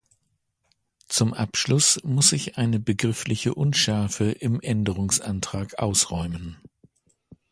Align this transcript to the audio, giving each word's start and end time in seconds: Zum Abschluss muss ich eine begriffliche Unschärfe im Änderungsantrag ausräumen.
Zum 1.09 1.31
Abschluss 1.35 2.03
muss 2.03 2.31
ich 2.31 2.57
eine 2.57 2.79
begriffliche 2.79 3.53
Unschärfe 3.53 4.31
im 4.31 4.59
Änderungsantrag 4.59 5.77
ausräumen. 5.77 6.57